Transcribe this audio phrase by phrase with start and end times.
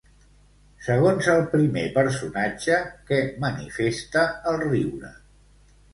[0.85, 2.79] Segons el primer personatge,
[3.11, 5.13] què manifesta el riure?